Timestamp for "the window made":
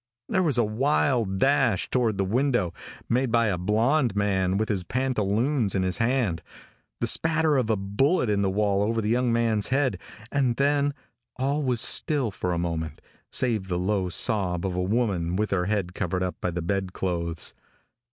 2.17-3.31